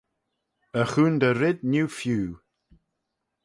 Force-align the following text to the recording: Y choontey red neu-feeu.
Y 0.81 0.83
choontey 0.91 1.33
red 1.39 1.57
neu-feeu. 1.71 2.29